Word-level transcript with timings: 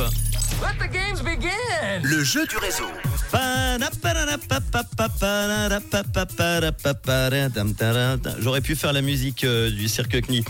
Let 0.00 0.78
the 0.78 0.90
games 0.90 1.22
begin. 1.22 2.00
Le 2.02 2.24
jeu 2.24 2.46
du 2.46 2.56
réseau. 2.56 2.86
J'aurais 8.38 8.60
pu 8.60 8.76
faire 8.76 8.92
la 8.92 9.02
musique 9.02 9.44
euh, 9.44 9.70
du 9.70 9.88
cirque 9.88 10.20
CNI. 10.22 10.44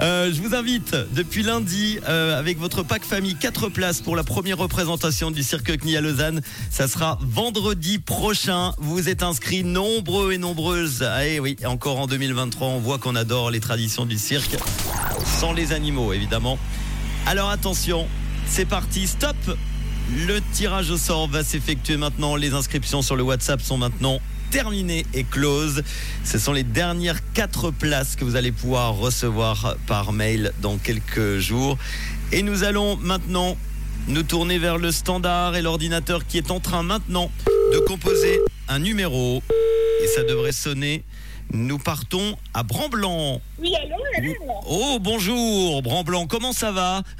Euh, 0.00 0.32
je 0.32 0.40
vous 0.40 0.54
invite 0.54 0.96
depuis 1.12 1.42
lundi 1.42 1.98
euh, 2.08 2.38
avec 2.38 2.58
votre 2.58 2.82
pack 2.82 3.04
famille 3.04 3.36
4 3.36 3.68
places 3.68 4.00
pour 4.00 4.16
la 4.16 4.24
première 4.24 4.58
représentation 4.58 5.30
du 5.30 5.42
cirque 5.42 5.76
CNI 5.76 5.98
à 5.98 6.00
Lausanne. 6.00 6.40
Ça 6.70 6.88
sera 6.88 7.18
vendredi 7.20 7.98
prochain. 7.98 8.72
Vous 8.78 9.08
êtes 9.08 9.22
inscrits 9.22 9.64
nombreux 9.64 10.32
et 10.32 10.38
nombreuses. 10.38 11.02
Ah, 11.02 11.26
eh 11.26 11.40
oui, 11.40 11.56
encore 11.64 12.00
en 12.00 12.06
2023, 12.06 12.68
on 12.68 12.78
voit 12.78 12.98
qu'on 12.98 13.16
adore 13.16 13.50
les 13.50 13.60
traditions 13.60 14.06
du 14.06 14.18
cirque. 14.18 14.56
Sans 15.40 15.52
les 15.52 15.72
animaux, 15.72 16.12
évidemment. 16.12 16.58
Alors 17.26 17.48
attention, 17.48 18.06
c'est 18.46 18.64
parti, 18.64 19.06
stop 19.06 19.36
Le 20.26 20.40
tirage 20.52 20.90
au 20.90 20.96
sort 20.96 21.28
va 21.28 21.42
s'effectuer 21.42 21.96
maintenant. 21.96 22.36
Les 22.36 22.52
inscriptions 22.52 23.02
sur 23.02 23.16
le 23.16 23.22
WhatsApp 23.22 23.60
sont 23.60 23.78
maintenant 23.78 24.20
terminées 24.50 25.04
et 25.14 25.24
closes. 25.24 25.82
Ce 26.24 26.38
sont 26.38 26.52
les 26.52 26.62
dernières 26.62 27.32
quatre 27.32 27.70
places 27.70 28.16
que 28.16 28.24
vous 28.24 28.36
allez 28.36 28.52
pouvoir 28.52 28.94
recevoir 28.94 29.76
par 29.86 30.12
mail 30.12 30.52
dans 30.62 30.76
quelques 30.76 31.38
jours. 31.38 31.78
Et 32.32 32.42
nous 32.42 32.64
allons 32.64 32.96
maintenant 32.96 33.56
nous 34.08 34.22
tourner 34.22 34.58
vers 34.58 34.78
le 34.78 34.92
standard 34.92 35.56
et 35.56 35.62
l'ordinateur 35.62 36.26
qui 36.26 36.38
est 36.38 36.50
en 36.50 36.60
train 36.60 36.82
maintenant 36.82 37.30
de 37.72 37.78
composer 37.78 38.40
un 38.68 38.78
numéro. 38.78 39.42
Et 40.02 40.06
ça 40.08 40.22
devrait 40.22 40.52
sonner. 40.52 41.02
Nous 41.52 41.78
partons 41.78 42.36
à 42.52 42.62
Bramblanc. 42.64 43.40
Oui, 43.58 43.72
allô, 43.76 43.94
Hélène 44.18 44.34
Oh, 44.66 44.98
bonjour, 45.00 45.82
Bramblanc, 45.82 46.26
comment 46.26 46.52
ça 46.52 46.72
va? 46.72 47.02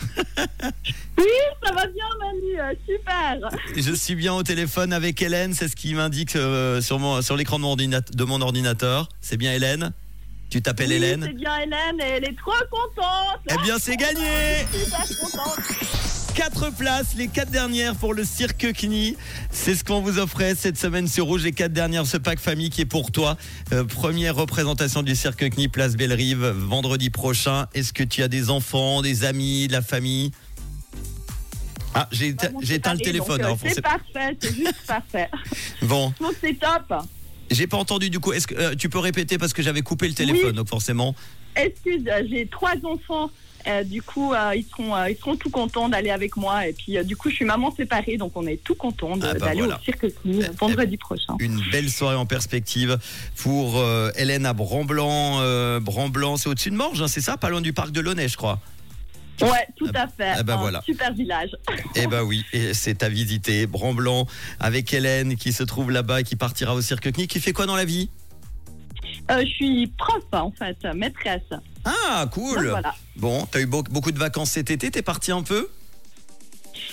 Oui, 1.16 1.24
ça 1.64 1.72
va 1.72 1.86
bien, 1.86 2.04
Manu, 2.20 2.60
euh, 2.60 2.74
super. 2.88 3.38
Je 3.76 3.92
suis 3.92 4.16
bien 4.16 4.34
au 4.34 4.42
téléphone 4.42 4.92
avec 4.92 5.22
Hélène, 5.22 5.54
c'est 5.54 5.68
ce 5.68 5.76
qui 5.76 5.94
m'indique 5.94 6.34
euh, 6.34 6.80
sur, 6.80 6.98
mon- 6.98 7.22
sur 7.22 7.36
l'écran 7.36 7.58
de, 7.58 7.62
mon 7.62 7.68
ordinate- 7.70 8.14
de 8.16 8.24
mon 8.24 8.40
ordinateur. 8.40 9.08
C'est 9.20 9.36
bien 9.36 9.52
Hélène? 9.52 9.92
Tu 10.50 10.60
t'appelles 10.60 10.88
Oui, 10.88 10.94
Hélène? 10.96 11.22
C'est 11.24 11.36
bien 11.36 11.56
Hélène 11.58 12.00
et 12.00 12.10
elle 12.16 12.24
est 12.24 12.36
trop 12.36 12.50
contente. 12.68 13.38
Eh 13.48 13.62
bien, 13.62 13.78
c'est 13.78 13.96
gagné 13.96 14.66
Super 14.72 15.06
contente. 15.20 15.58
Quatre 16.34 16.70
places, 16.70 17.14
les 17.16 17.28
quatre 17.28 17.50
dernières 17.50 17.94
pour 17.94 18.12
le 18.12 18.24
cirque 18.24 18.66
CNI. 18.72 19.16
C'est 19.50 19.74
ce 19.76 19.84
qu'on 19.84 20.00
vous 20.00 20.18
offrait 20.18 20.54
cette 20.56 20.76
semaine 20.76 21.06
sur 21.06 21.26
Rouge. 21.26 21.44
Les 21.44 21.52
quatre 21.52 21.72
dernières, 21.72 22.06
ce 22.06 22.16
pack 22.16 22.40
famille 22.40 22.70
qui 22.70 22.80
est 22.80 22.86
pour 22.86 23.12
toi. 23.12 23.36
Euh, 23.72 23.84
première 23.84 24.34
représentation 24.34 25.02
du 25.04 25.14
cirque 25.14 25.48
CNI, 25.48 25.68
place 25.68 25.94
Belle-Rive, 25.96 26.44
vendredi 26.44 27.10
prochain. 27.10 27.66
Est-ce 27.72 27.92
que 27.92 28.02
tu 28.02 28.22
as 28.22 28.28
des 28.28 28.50
enfants, 28.50 29.00
des 29.00 29.24
amis, 29.24 29.68
de 29.68 29.72
la 29.72 29.82
famille? 29.82 30.32
Ah, 31.94 32.08
j'ai 32.10 32.30
éteint- 32.32 32.50
j'ai 32.62 32.74
éteint 32.74 32.94
le 32.94 33.00
téléphone. 33.00 33.40
donc, 33.40 33.58
euh, 33.64 33.68
c'est 33.68 33.74
ces- 33.74 33.80
parfait, 33.82 34.36
c'est 34.40 34.54
juste 34.56 34.74
parfait. 34.86 35.30
Bon, 35.82 36.12
c'est 36.40 36.58
top. 36.58 36.94
j'ai 37.52 37.68
pas 37.68 37.76
entendu 37.76 38.10
du 38.10 38.18
coup. 38.18 38.32
Est-ce 38.32 38.48
que 38.48 38.54
euh, 38.56 38.74
tu 38.74 38.88
peux 38.88 38.98
répéter 38.98 39.38
parce 39.38 39.52
que 39.52 39.62
j'avais 39.62 39.82
coupé 39.82 40.08
le 40.08 40.14
téléphone, 40.14 40.46
Oui. 40.50 40.52
donc 40.54 40.68
forcément. 40.68 41.14
Excuse, 41.56 42.02
euh, 42.08 42.22
j'ai 42.28 42.46
trois 42.46 42.74
enfants. 42.84 43.30
euh, 43.66 43.82
du 43.82 44.02
coup, 44.02 44.34
euh, 44.34 44.52
ils, 44.54 44.64
seront, 44.64 44.94
euh, 44.94 45.08
ils 45.10 45.16
seront 45.16 45.36
tout 45.36 45.48
contents 45.48 45.88
d'aller 45.88 46.10
avec 46.10 46.36
moi. 46.36 46.66
Et 46.68 46.74
puis, 46.74 47.02
du 47.04 47.16
coup, 47.16 47.30
je 47.30 47.36
suis 47.36 47.44
maman 47.46 47.74
séparée, 47.74 48.18
donc 48.18 48.32
on 48.36 48.46
est 48.46 48.62
tout 48.62 48.74
contents 48.74 49.16
de- 49.16 49.26
Ah 49.26 49.32
bah 49.34 49.38
d'aller 49.46 49.60
voilà. 49.60 49.78
au 49.80 49.82
cirque 49.84 50.06
Cni, 50.22 50.42
Eh, 50.42 50.50
vendredi 50.58 50.96
prochain. 50.98 51.34
Une 51.40 51.58
belle 51.72 51.88
soirée 51.88 52.16
en 52.16 52.26
perspective 52.26 52.98
pour 53.36 53.82
Hélène 54.16 54.44
à 54.44 54.52
Bramblanc. 54.52 55.80
Bramblanc, 55.80 56.36
c'est 56.36 56.48
au-dessus 56.50 56.70
de 56.70 56.76
Morges, 56.76 57.00
hein, 57.00 57.08
c'est 57.08 57.22
ça? 57.22 57.36
Pas 57.38 57.48
loin 57.48 57.62
du 57.62 57.72
parc 57.72 57.90
de 57.90 58.00
Launay, 58.02 58.28
je 58.28 58.36
crois. 58.36 58.60
Ouais, 59.40 59.66
tout 59.76 59.90
à 59.94 60.06
fait. 60.06 60.32
ah 60.36 60.42
bah 60.44 60.54
Un 60.54 60.58
voilà. 60.58 60.82
Super 60.84 61.12
village. 61.12 61.50
Eh 61.96 62.06
ben 62.06 62.22
oui, 62.22 62.44
et 62.52 62.72
c'est 62.74 63.02
à 63.02 63.08
visiter. 63.08 63.66
Bramblanc 63.66 64.26
avec 64.60 64.92
Hélène 64.94 65.34
qui 65.36 65.52
se 65.52 65.64
trouve 65.64 65.90
là-bas 65.90 66.20
et 66.20 66.24
qui 66.24 66.36
partira 66.36 66.72
au 66.74 66.80
cirque 66.82 67.10
CNI. 67.10 67.26
Qui 67.26 67.40
fait 67.40 67.52
quoi 67.52 67.66
dans 67.66 67.74
la 67.76 67.84
vie? 67.84 68.10
Euh, 69.30 69.40
je 69.40 69.46
suis 69.46 69.86
prof, 69.98 70.22
en 70.32 70.50
fait, 70.50 70.76
maîtresse. 70.94 71.40
Ah, 71.84 72.24
Donc, 72.24 72.34
cool 72.34 72.68
voilà. 72.68 72.94
Bon, 73.16 73.46
t'as 73.50 73.60
eu 73.60 73.66
beau- 73.66 73.82
beaucoup 73.82 74.12
de 74.12 74.18
vacances 74.18 74.50
cet 74.52 74.70
été, 74.70 74.90
t'es 74.90 75.02
parti 75.02 75.32
un 75.32 75.42
peu? 75.42 75.68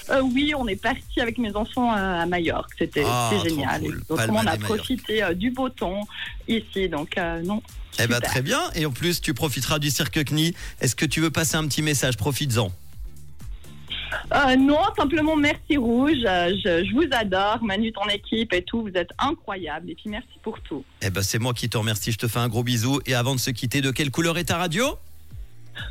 Euh, 0.09 0.21
oui, 0.21 0.53
on 0.57 0.67
est 0.67 0.75
parti 0.75 1.19
avec 1.21 1.37
mes 1.37 1.55
enfants 1.55 1.91
euh, 1.95 2.21
à 2.21 2.25
Majorque. 2.25 2.71
C'était 2.77 3.03
Ah, 3.05 3.29
c'était 3.31 3.49
trop 3.49 3.59
génial. 3.61 3.81
cool. 3.81 4.03
Donc, 4.09 4.17
Palma 4.17 4.33
on 4.33 4.39
a 4.39 4.41
de 4.57 4.61
Majorque. 4.61 4.77
profité 4.77 5.23
euh, 5.23 5.33
du 5.33 5.51
beau 5.51 5.69
temps 5.69 6.07
ici. 6.47 6.87
Donc, 6.89 7.17
euh, 7.17 7.41
non. 7.43 7.61
Eh 7.99 8.07
ben 8.07 8.15
super. 8.15 8.29
très 8.31 8.41
bien, 8.41 8.61
et 8.73 8.85
en 8.85 8.91
plus 8.91 9.19
tu 9.19 9.33
profiteras 9.33 9.77
du 9.77 9.89
cirque 9.89 10.23
CNI. 10.23 10.53
Est-ce 10.79 10.95
que 10.95 11.05
tu 11.05 11.19
veux 11.19 11.29
passer 11.31 11.55
un 11.57 11.67
petit 11.67 11.81
message? 11.81 12.15
Profites-en. 12.17 12.71
Euh, 14.33 14.55
non, 14.55 14.79
simplement 14.97 15.35
merci 15.35 15.77
Rouge. 15.77 16.23
Euh, 16.25 16.53
je, 16.63 16.85
je 16.85 16.93
vous 16.93 17.07
adore, 17.11 17.63
Manu, 17.63 17.91
ton 17.91 18.07
équipe 18.07 18.53
et 18.53 18.63
tout. 18.63 18.81
Vous 18.81 18.95
êtes 18.95 19.11
incroyables. 19.19 19.89
Et 19.89 19.95
puis, 19.95 20.09
merci 20.09 20.27
pour 20.41 20.59
tout. 20.61 20.83
Eh 21.01 21.09
ben 21.09 21.21
c'est 21.21 21.39
moi 21.39 21.53
qui 21.53 21.69
te 21.69 21.77
remercie, 21.77 22.11
je 22.11 22.17
te 22.17 22.27
fais 22.27 22.39
un 22.39 22.47
gros 22.47 22.63
bisou. 22.63 22.99
Et 23.05 23.13
avant 23.13 23.35
de 23.35 23.39
se 23.39 23.51
quitter, 23.51 23.81
de 23.81 23.91
quelle 23.91 24.11
couleur 24.11 24.37
est 24.37 24.45
ta 24.45 24.57
radio? 24.57 24.85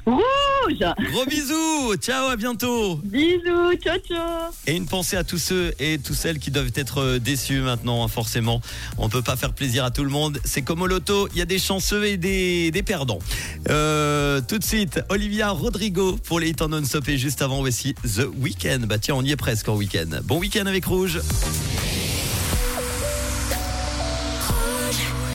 Rouge 0.07 0.85
Gros 1.13 1.27
bisous, 1.27 1.97
ciao, 1.97 2.29
à 2.29 2.37
bientôt. 2.37 3.01
Bisous, 3.05 3.75
ciao, 3.83 3.99
ciao 3.99 4.51
Et 4.67 4.77
une 4.77 4.87
pensée 4.87 5.17
à 5.17 5.25
tous 5.25 5.39
ceux 5.39 5.73
et 5.79 5.99
toutes 5.99 6.17
celles 6.17 6.39
qui 6.39 6.51
doivent 6.51 6.73
être 6.75 6.99
euh, 6.99 7.19
déçus 7.19 7.61
maintenant, 7.61 8.05
hein, 8.05 8.09
forcément. 8.09 8.61
On 8.99 9.09
peut 9.09 9.23
pas 9.23 9.37
faire 9.37 9.53
plaisir 9.53 9.85
à 9.85 9.91
tout 9.91 10.05
le 10.05 10.11
monde. 10.11 10.39
C'est 10.45 10.63
comme 10.63 10.83
au 10.83 10.87
loto, 10.87 11.29
il 11.33 11.39
y 11.39 11.43
a 11.43 11.47
des 11.47 11.59
chanceux 11.59 12.05
et 12.05 12.17
des, 12.17 12.71
des 12.71 12.83
perdants. 12.83 13.21
Euh, 13.69 14.41
tout 14.47 14.59
de 14.59 14.65
suite, 14.65 15.01
Olivia 15.09 15.51
Rodrigo 15.51 16.19
pour 16.25 16.41
les 16.41 16.51
hits 16.51 16.57
en 16.61 16.69
non-stop 16.69 17.09
et 17.09 17.19
juste 17.19 17.43
avant 17.43 17.61
voici 17.61 17.95
The 18.05 18.27
Weeknd. 18.39 18.87
Bah 18.87 18.99
tiens, 18.99 19.15
on 19.15 19.23
y 19.23 19.33
est 19.33 19.37
presque 19.37 19.69
en 19.69 19.77
week-end. 19.77 20.21
Bon 20.25 20.39
week-end 20.39 20.67
avec 20.67 20.85
Rouge. 20.85 21.21